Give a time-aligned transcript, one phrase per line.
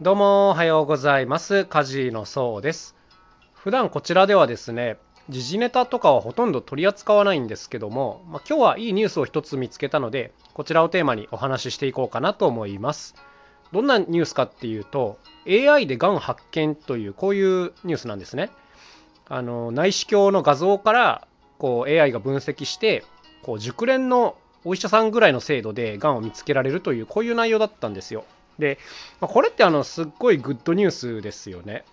[0.00, 1.64] どうもおはようございます。
[1.64, 2.94] カジのそうです。
[3.52, 4.96] 普段こちらではですね、
[5.28, 13.16] 時事ネタとかはほとんど取り扱わないんですけども、まあ、今日はいいニュースを一つ見つけたので、こちらをテーマにお話ししていこうかなと思います。
[13.72, 15.18] どんなニュースかっていうと、
[15.48, 18.50] AI でがん発見というこういうニュースなんですね。
[19.28, 21.26] あの内視鏡の画像から
[21.58, 23.02] こう AI が分析して、
[23.42, 28.24] こう熟練のお医者さんぐらいの精度でがんを見つけられるというこういう内容だったんですよ。
[28.58, 28.78] で、
[29.20, 31.84] まこれってあのすっごいグッドニュースですよね。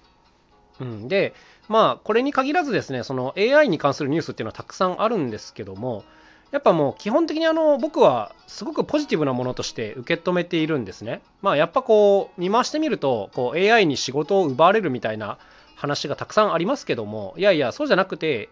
[0.79, 1.33] うん、で、
[1.67, 6.03] まあこれに限らずですね、その AI に関するニュースっていうのはたくさんあるんですけども、
[6.51, 11.21] やっぱもう基本的にあの僕はすごくポジティブなものとして受け止めているんですね。
[11.41, 15.37] まあやっぱこう見回してみるとこう AI に仕事を奪われるみたいな
[15.75, 18.49] 話がたくさんありますけどもいやいやそうじゃなくて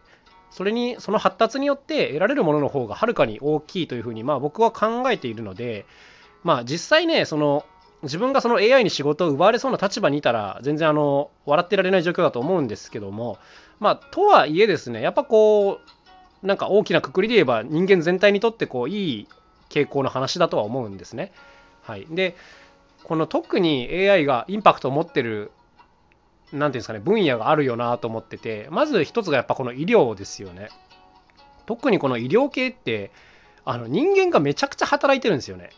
[0.52, 5.86] それにその発達によって得られるものの方がはるかに大きいというふうにまあ僕は考えているので
[6.44, 7.66] まあ実際ねその
[8.04, 13.38] 自分がその AI に仕事を奪われそうな立場にいたら全然あの笑ってられない状況だと思うんですけども
[13.80, 15.80] まあとはいえですねやっぱこ
[16.44, 19.28] うなんか大きなくくりで言えば人間全体にとってこういい
[19.70, 21.32] 傾向の話だとは思うんですね。
[21.82, 22.36] はい、で
[23.04, 25.52] この特に AI がインパクトを持ってる
[26.52, 30.70] 何ていうんですかね分野があるよなと思っててまず一つがやっぱこの医療ですよね。
[31.66, 33.12] 特にこの医療系って
[33.66, 35.70] あの人間がめちゃくちゃ働いてるんですよね。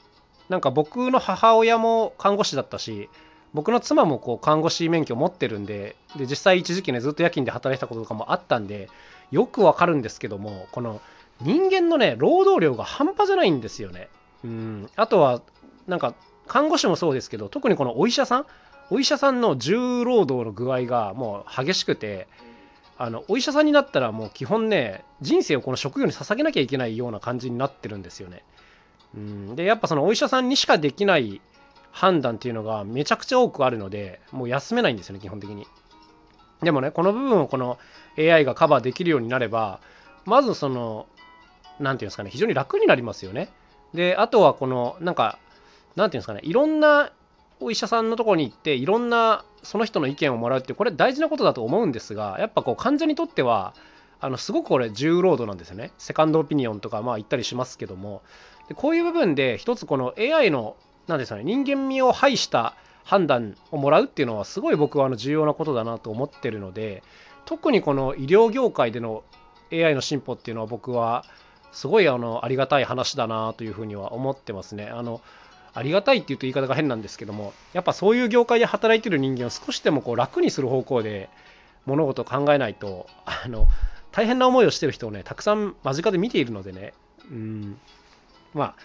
[0.50, 3.10] なんか僕の母親も看護師だったし
[3.54, 8.90] 僕の妻もこう看護師免許持ってるんでで実際一時期ねずっと夜勤で働いてたこととかもあったんで
[9.32, 11.02] よくわかるんですけどもこの
[11.42, 14.10] 人間のね労働量が半端じゃないんですよね。
[14.44, 15.42] うんあとは
[15.88, 16.14] なんか
[16.48, 18.46] 看護師もそうですけど特にこのお医者さん
[18.92, 22.28] お医者さんの重労働の具合がもう激しくて
[22.98, 28.44] あのお医者さんになったらもう基本ね人生をこの職業に捧げなきゃいけないような感じになってるんですよね。
[29.16, 31.42] うんでやっぱそのお医者さんにしかできない
[31.92, 35.66] 判断っていうのがめちゃくちゃ多くあるのでもう休めないんですよね基本的に。
[36.62, 37.78] でもねこの部分をこの
[38.18, 39.80] AI がカバーできるようになれば
[40.26, 41.08] まずその
[41.80, 43.50] 何て言うんですかね非常に楽になりますよね。
[43.94, 45.40] であとはこのなんか
[45.96, 47.12] 何て言うんですかねいろんな
[47.60, 53.74] お医者さんのところに行っていろんなその人の意見をもらうってこれ大事なことだと思うんですがやっぱこう患者にとっては
[54.20, 58.22] あのすごくこれ重労働なんですよねセカンドオピニオンとかまあ言ったりしますけども
[58.68, 60.76] でこういう部分で一つこの AI の
[61.08, 67.04] 何ですかね人間味を排した判断をもらうっていうのはすごい僕はあの重要なことだなと思ってるので
[67.46, 69.24] 特にこの医療業界での
[69.72, 71.26] AI の進歩っていうのは僕は
[71.72, 74.88] すごいあのありがたい話だなというふうには思ってますね。
[74.88, 75.22] あの
[75.74, 81.30] ありがたいっていうと言い方が変なんですけどもやっぱそういう業界で働いてる人間を少しでもこう楽にする方向で
[81.86, 83.68] 物事を考えないとあの
[84.14, 86.94] 大変な思いをしてる人をねたくさん間近で見ているのでね
[87.30, 87.78] うん
[88.56, 88.76] まあ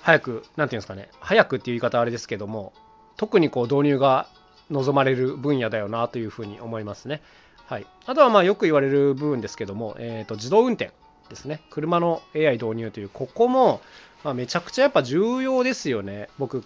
[0.00, 2.74] 早く何て言うんですかね早くっていう言い方はあれですけども
[3.16, 4.28] 特にこう導入が
[4.70, 7.22] 望まれる分野だよなというふうに思いますね。
[7.66, 10.92] はい、あとはまあよく言われる部分ですけども、えー、と自動運転
[11.28, 13.80] ですね車の AI 導入というここも
[14.24, 16.28] ま、めちゃくちゃやっぱ重要ですよね。
[16.38, 16.64] 僕、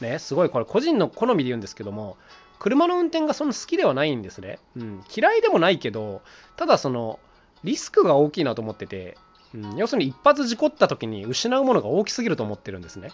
[0.00, 2.16] ね、すごいこれ個人の好みで言うんですけども、
[2.58, 4.58] 車の運転がそんな好きではないんですね。
[4.76, 6.22] うん、嫌いでもないけど、
[6.56, 7.18] ただその、
[7.62, 9.16] リスクが大きいなと思ってて、
[9.54, 13.10] うん、要するに一発事故った時に失うものが大きすぎると思ってるんですね。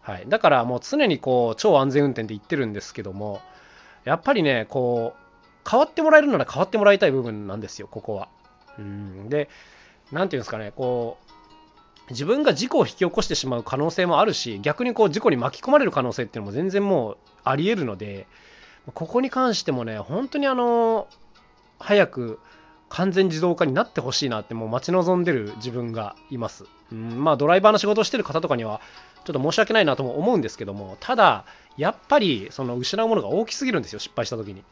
[0.00, 0.24] はい。
[0.26, 3.40] だからもう常にこう、超安全運転で言ってるんですけども、
[4.04, 8.28] やっぱりね、こう、変わってもらえるなら変わってもらいたい部分なんですよ、ここは。
[8.78, 9.48] うん、で、
[10.10, 11.32] なんていうんですかね、こう、
[12.10, 18.26] 自分が事故を引き起こしてしまう可能性もあるし逆にこう事故に巻き込まれる可能性っていうのも全然もうありえるので
[18.94, 21.06] ここに関してもね本当にあの
[21.78, 22.40] 早く
[22.92, 28.80] 完全自動化になってほしいなってもう待ち望んでる自分がいます、うん、まあドライバーの仕事をしてる方とかには
[29.24, 31.44] ちょっと申し訳ないなとも思うんですけどもただ
[31.78, 34.62] やっぱりその失うものが大きすぎるんですよ失敗した時に、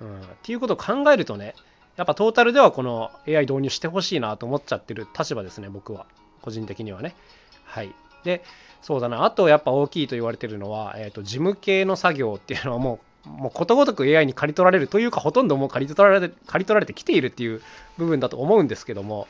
[0.00, 1.54] うん、っていうことを考えるとね
[1.96, 6.06] やっぱトータルではこの AI 導入してほしいなと思っちゃってる立場ですね僕は
[6.42, 7.14] 個人的にはね。
[7.64, 7.94] はい。
[8.24, 8.42] で、
[8.82, 17.62] そうだな、あとやっぱ大きいと言われてるのは、えーと、事務系の作業っていうのはもう、もうことごとく AI に刈り取られるというか、ほとんどもう刈り取られて刈り取られてきているっていう
[17.96, 19.28] 部分だと思うんですけども、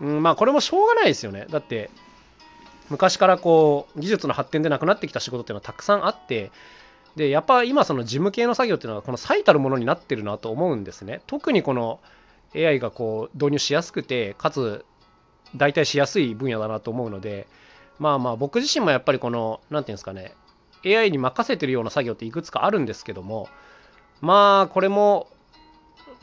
[0.00, 1.46] うん、まあこれもしょうがないですよね。
[1.50, 1.90] だって、
[2.88, 6.50] 昔からこう、技術の発展でなくなってきた仕事っていうのはたくさんあって、
[7.16, 11.22] で、やっぱ今その事務系の作業っていうのはこの最たるものになってるなと思うんですね。
[11.26, 12.00] 特にこの
[12.54, 14.84] AI がこう導入しやすくて、かつ
[15.56, 17.46] 代替しやすい分野だなと思うので、
[17.98, 20.34] まあまあ僕自身もやっぱりこの、何て言うんですかね、
[20.84, 23.48] AI に任せてるような作業っていくつかあるんですけども、
[24.20, 25.28] まあこれも、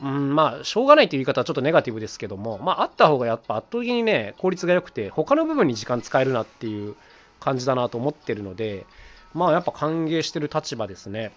[0.00, 6.96] うん、まあしょうがないという言い方はちょっとネガティブですけども、まああった方がやっぱ圧倒的にね、効率が良くて、他の部分に時間使えるなっていう
[7.40, 8.86] 感じだなと思ってるので、
[9.34, 11.32] まあやっぱ歓迎してる立場ですね。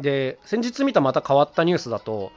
[0.00, 2.32] で、先日見たまた変わったニュースだと、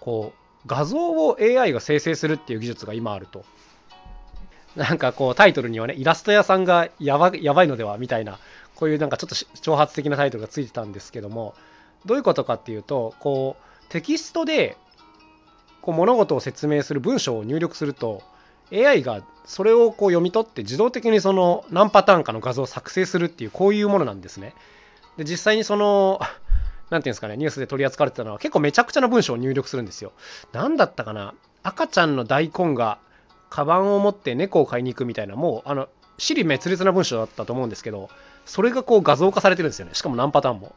[0.00, 3.44] こう、画像を AI が生成するっていう技術が今あると。
[4.76, 8.38] なんかこうタイトルにはね、イラスト屋さんがやばやばいのではみたいな、
[8.84, 11.54] こういうなんかちょっと挑発的なタイトルがついてたんですけども、
[12.04, 14.76] どういうことかっていうと、こう、テキストで
[15.80, 18.22] こう物事を説明する文章を入力すると、
[18.70, 24.54] AI がそれをこう読み取って自動的にその何パターンかの画像を作成するっていうこういうものなんですね。
[25.16, 26.20] で実際にその
[26.90, 30.12] 何ていうんですかねニュースで取り扱われてたのは結構めちゃくちゃな文章を入力するんですよ。
[30.52, 32.98] 何だったかな赤ちゃんの大根が
[33.48, 35.88] カバンを持って猫を買いに行くみたいなもうあの
[36.18, 38.08] 尻滅裂な文章だったと思うんですけど
[38.46, 40.74] それがこう画像化されてるんですよねしかも何パターンも。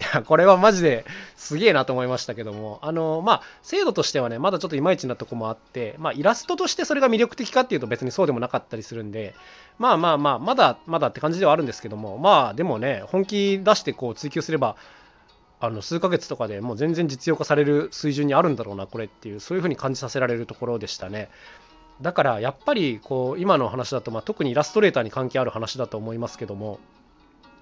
[0.00, 1.04] いや、これはマジで
[1.36, 9.34] すげえなと思いましたけども、あの、まあ、精度としてはね、まだちょっといまいちなとこもあって、まあ、イラストとしてそれが魅力的かっていうと別にそうでもなかったりするんで、
[9.78, 14.76] まあまあまあ、まだまだって感じではあるんですけども、まあ、でもね、本気出してこう追求すれば、
[15.60, 21.30] あの数ヶ月とかでもう全然実用化される水準にあるんだろうな、これっていう、そういうふうに感じさせられるところでしたね。
[22.00, 26.80] だからやっぱりこう今の話だと、まあ、特にイラストレーターに関係ある話だと思いますけども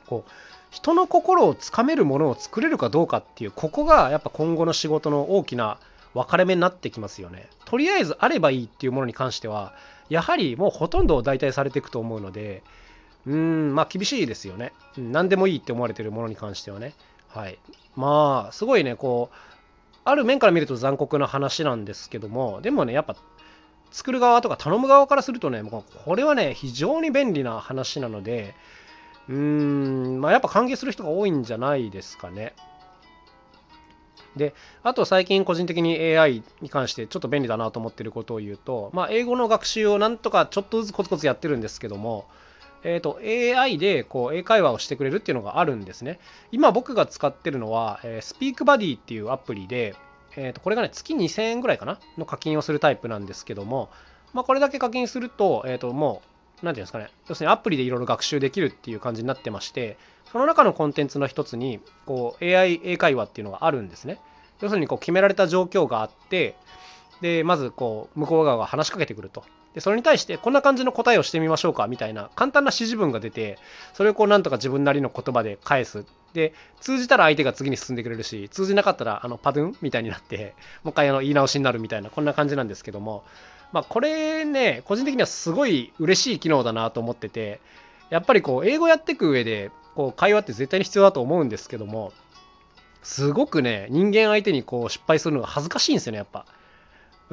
[0.06, 0.30] こう
[0.70, 5.78] 人の心をつかめるものを作れるかどうかっていうここがやっぱ今後の仕事の大きな
[6.14, 7.48] 分かれ目になってきますよね。
[7.64, 9.74] とりあえずあればいいっていうものに関しては
[10.08, 12.62] やはりもうほとんど代替されていくと思うので
[13.26, 16.94] うーんまあ厳しいですよね、何でもいいって思われてるものに関してはね。
[17.28, 17.58] はい。
[17.96, 19.36] まあすごいねこう
[20.04, 23.16] ある面から見ると残酷な話なんですけどもでもねやっぱ
[23.90, 28.54] 作る側とか頼む側からするとねもうこれはね非常に便利な話なので
[29.28, 32.54] うーん、まあ、やっぱ歓迎する人が多いんじゃないですかね。
[34.36, 42.26] で、あと最近個人的に AI に関してちょっと便利だなと思っていることを言うと、まあ、英語の学習をなんとかちょっとずつコツコツやってるんですけども、
[42.84, 46.18] えーと、AI でこう英会話をしてくれるっていうのがあるんですね。
[46.50, 49.94] 今僕が使ってるのは、えー、SpeakBuddy っていうアプリで、
[50.36, 53.90] えー、とこれがね、月2000円ぐらいかなの課金をするタイプなんですけども、
[54.32, 56.28] まあ、これだけ課金すると、えー、ともう
[56.62, 59.96] 何ていうんですかね、要するにアプリでいろいろ学習できるっていう感じになってまして、
[60.30, 64.18] その中のコンテンツの一つに、こう AI 英会話っていうのがあるんですね。
[64.60, 66.54] 要するにこう決められた状況があって、
[67.20, 69.44] で、まずこう向こう側が話しかけてくると。
[69.74, 73.58] で、それに対してこんな感じの答えをしてみましょうかみたいな簡単な指示文が出て、
[73.94, 76.04] それをこうなんとか自分なりの言葉で返す。
[76.34, 83.24] で、通じたら相手が次に進んでくれるし、通じなかったらあのパドゥンみたいになって、もう一回あの言い直しになるみたいな、こんな感じなんですけども、
[83.72, 87.60] まあ、これね、個人的にはすごい嬉しい機能だなと思ってて、
[88.10, 92.12] やっぱりこう、英語やっていく上で、こう、会話って絶対に必要だと思うんですけども、
[93.02, 96.44] すごくね、人間相手にこう、失敗するのが恥ずかしいんですよね、やっぱ。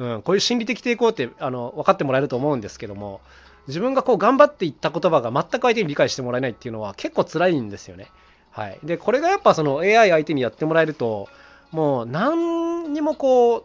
[0.00, 3.20] うん、こういう心理的抵抗ってあの分かってもらえると思うんですけども、
[3.68, 8.08] 自分がこう頑張っていった言葉が全く相手に理解してもらえないっていうのは結構辛いんですよね。
[8.50, 8.78] はい。
[8.82, 11.28] で、これがやっぱその AI 相手にやってもらえると、
[11.70, 13.64] もう何にもこう、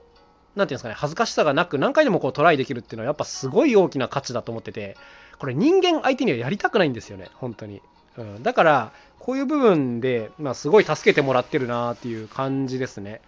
[0.56, 4.98] なんていうんですかね、恥ずかしさがなく何回でもこうトライできるっていうのはやっぱすごい大きな価値だと思ってて、
[5.38, 7.82] これ人間相手にはやりたくないんですよね、本当に。
[8.18, 13.22] うん、だから、こういう部分で、まあ、すごい助けてもらってるなっていう感じですね。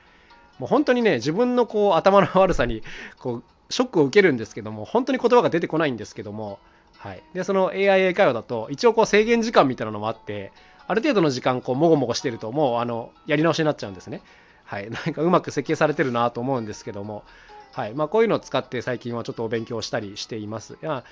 [0.59, 2.83] もう本当にね、自分のこう頭の悪さに
[3.19, 6.59] こうショックを受けるんですけども、本当に言葉が出てこないんですけども、
[6.97, 7.21] はい。
[7.33, 10.51] で、その AI 英会話だと、一応こう制限時間みたいなのもあって、
[10.87, 14.21] ある程度の時間こうもごもごしてると、もうあのやり直しになっちゃうんですね。
[14.67, 17.23] はい、 なんかうまく設計されてるなと思うんですけども、
[17.71, 20.73] はいまあ、こういうのを使って最近はちょっとお勉強したりしています。
[20.73, 21.03] いや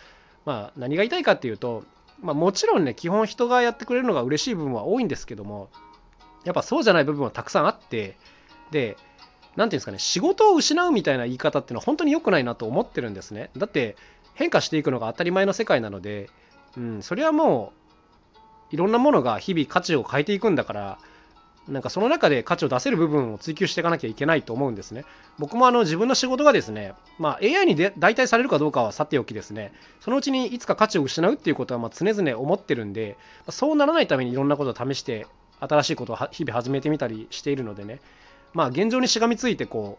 [0.46, 1.84] まあ、何が言いたいかっていうと、
[2.22, 5.70] まあ、もちろんね、基本人がやってくれるのが嬉しい部分は多いんですけども、
[6.44, 8.18] やっぱそうじゃない部分はたくさんあって、
[8.70, 8.96] で、
[9.56, 13.50] なんていうんですかね、仕事を失うみたいな言い方っていうのは本当に良くないなと思ってるんですね。
[13.58, 13.96] だって
[14.34, 16.30] 変化していくのが当たり前の世界なので、
[16.78, 17.74] うん、それはも
[18.72, 21.00] ういろんなものが日々価値を変えていくんだから、
[21.68, 25.04] なんかその中で価値を出せる部分を追求していかなきゃいけないと思うんですね。
[25.40, 33.18] 僕もあの自分の仕事がですね、まあ、AI に代替されるかどうかはさておきですね、そのうちにいつか価値を失うっていうことはま常々思ってるんで、
[33.50, 35.26] そうならないためにいろんなことを試して、
[35.60, 38.00] 新しいことを日々始めてみたりしているのでね、
[38.54, 39.98] まあ現状にしがみついてこ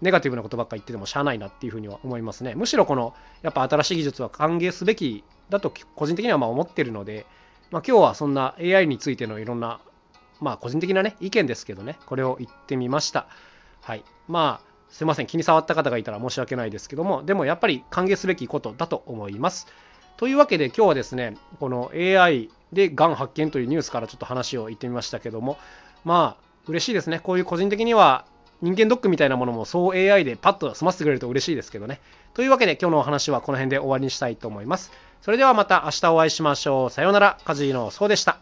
[0.00, 2.54] う、ネガティブなことばっか言っててもしゃあないなっていうふうには思いますね。
[2.54, 7.26] むしろこの、やっぱ新しい技術は歓迎すべきだと個人的にはま思ってるので、
[7.70, 9.80] まあ、今日はそんな AI についてのいろんな
[10.40, 13.26] まあ個人的なね、意見ですけどね、これを言ってみました。
[13.82, 14.04] はい。
[14.28, 19.66] まあ、すいません、気に障った方がいたら申し訳ないですけども、でもやっぱり歓迎すべきことだと思います。
[20.16, 25.58] というわけで今日はですね、この AI でがん発見というニュースからちょっと話を言ってみましたけども、
[26.04, 27.20] まあ、嬉しいですね。
[27.20, 28.24] こういう個人的には
[28.60, 32.00] 人間ドックみたいなものもそう AI でパッと済ませてくれると嬉しいですけどね。
[32.34, 34.92] というわけで今日のお話はこの辺で終わりにしたいと思います。
[35.22, 36.90] それではまた明日お会いしましょう。
[36.90, 37.38] さようなら。
[37.44, 38.38] カジノそうでした。